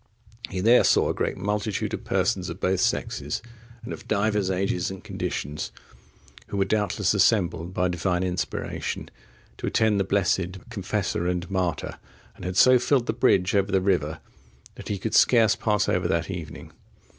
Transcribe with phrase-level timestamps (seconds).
[0.45, 3.39] (53) He there saw a great multitude of persons of both sexes,
[3.83, 5.71] and of divers ages and conditions,
[6.47, 9.11] who were doubtless assembled by Divine inspiration,
[9.57, 11.99] to attend the blessed confessor and martyr,
[12.35, 14.21] and had so filled the bridge over the river,
[14.73, 16.71] that he could scarce pass over that evening.